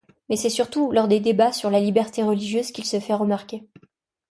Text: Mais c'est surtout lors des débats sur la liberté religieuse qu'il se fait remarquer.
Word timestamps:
Mais 0.29 0.35
c'est 0.35 0.49
surtout 0.49 0.91
lors 0.91 1.07
des 1.07 1.19
débats 1.19 1.51
sur 1.51 1.69
la 1.69 1.79
liberté 1.79 2.23
religieuse 2.23 2.71
qu'il 2.71 2.85
se 2.85 2.99
fait 2.99 3.13
remarquer. 3.13 3.67